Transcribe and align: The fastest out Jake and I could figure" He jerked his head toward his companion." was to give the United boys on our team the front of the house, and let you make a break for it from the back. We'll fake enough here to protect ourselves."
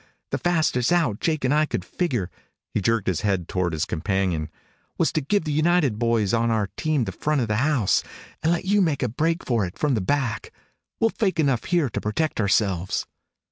The 0.31 0.39
fastest 0.39 0.91
out 0.91 1.19
Jake 1.19 1.45
and 1.45 1.53
I 1.53 1.67
could 1.67 1.85
figure" 1.85 2.31
He 2.73 2.81
jerked 2.81 3.05
his 3.05 3.21
head 3.21 3.47
toward 3.47 3.71
his 3.71 3.85
companion." 3.85 4.49
was 4.97 5.11
to 5.11 5.21
give 5.21 5.43
the 5.43 5.51
United 5.51 5.99
boys 5.99 6.33
on 6.33 6.49
our 6.49 6.69
team 6.75 7.03
the 7.03 7.11
front 7.11 7.39
of 7.39 7.47
the 7.47 7.57
house, 7.57 8.01
and 8.41 8.51
let 8.51 8.65
you 8.65 8.81
make 8.81 9.03
a 9.03 9.07
break 9.07 9.45
for 9.45 9.63
it 9.63 9.77
from 9.77 9.93
the 9.93 10.01
back. 10.01 10.51
We'll 10.99 11.11
fake 11.11 11.39
enough 11.39 11.65
here 11.65 11.87
to 11.87 12.01
protect 12.01 12.41
ourselves." 12.41 13.05